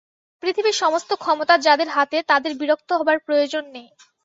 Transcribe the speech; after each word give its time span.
পৃথিবীর 0.43 0.75
সমস্ত 0.75 1.09
ক্ষমতা 1.15 1.55
যাদের 1.57 1.89
হাতে 1.89 2.17
তাদের 2.23 2.51
বিরক্ত 2.55 2.89
হবার 2.93 3.17
প্রয়োজন 3.19 3.63
নেই। 3.71 3.87